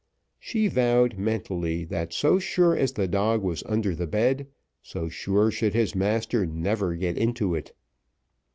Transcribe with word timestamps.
She 0.39 0.67
vowed 0.67 1.19
mentally, 1.19 1.85
that 1.85 2.11
so 2.11 2.39
sure 2.39 2.75
as 2.75 2.93
the 2.93 3.07
dog 3.07 3.43
was 3.43 3.61
under 3.67 3.93
the 3.93 4.07
bed, 4.07 4.47
so 4.81 5.09
sure 5.09 5.51
should 5.51 5.75
his 5.75 5.93
master 5.93 6.43
never 6.43 6.95
get 6.95 7.19
into 7.19 7.53
it. 7.53 7.71